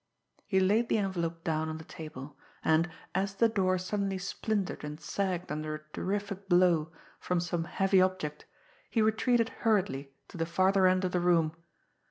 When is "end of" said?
10.87-11.11